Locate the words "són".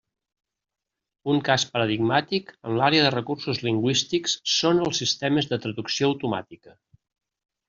4.55-4.83